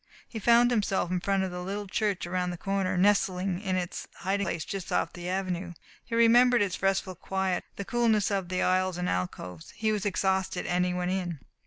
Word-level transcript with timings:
He 0.27 0.39
found 0.39 0.71
himself 0.71 1.11
in 1.11 1.19
front 1.19 1.43
of 1.43 1.51
The 1.51 1.61
Little 1.61 1.85
Church 1.85 2.25
Around 2.25 2.49
the 2.49 2.57
Corner, 2.57 2.97
nestling 2.97 3.61
in 3.61 3.75
its 3.75 4.07
hiding 4.15 4.47
place 4.47 4.65
just 4.65 4.91
off 4.91 5.13
the 5.13 5.29
Avenue. 5.29 5.73
He 6.03 6.15
remembered 6.15 6.63
its 6.63 6.81
restful 6.81 7.13
quiet, 7.13 7.65
the 7.75 7.85
coolness 7.85 8.31
of 8.31 8.51
its 8.51 8.63
aisles 8.63 8.97
and 8.97 9.07
alcoves. 9.07 9.69
He 9.75 9.91
was 9.91 10.03
exhausted, 10.07 10.65
and 10.65 10.85
he 10.85 10.93
went 10.95 11.11
in. 11.11 11.37